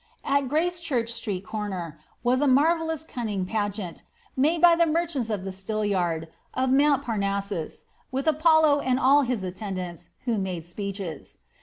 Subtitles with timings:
[0.25, 4.01] At Gracechurch Street corner was a ^ marvellous cunning pageant,''
[4.35, 9.21] made by the merchants of the Still yard of mount Parnassus, with Apollo and all
[9.21, 11.37] his attendants, who made speeches.